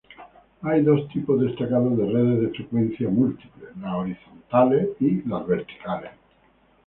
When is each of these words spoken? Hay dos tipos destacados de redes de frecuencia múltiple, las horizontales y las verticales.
Hay 0.63 0.81
dos 0.83 1.07
tipos 1.09 1.39
destacados 1.39 1.95
de 1.95 2.07
redes 2.07 2.41
de 2.41 2.49
frecuencia 2.49 3.07
múltiple, 3.07 3.67
las 3.79 3.93
horizontales 3.93 4.89
y 4.99 5.21
las 5.29 5.45
verticales. 5.45 6.09